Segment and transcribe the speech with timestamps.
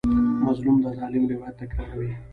[0.45, 2.09] مظلوم د ظالم روایت تکراروي.